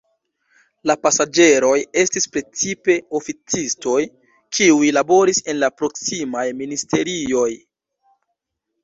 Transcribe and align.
La 0.91 0.93
pasaĝeroj 1.01 1.73
estis 2.03 2.25
precipe 2.37 2.95
oficistoj, 3.19 3.97
kiuj 4.59 4.89
laboris 4.99 5.43
en 5.53 5.61
la 5.65 5.71
proksimaj 5.83 6.47
ministerioj. 6.63 7.47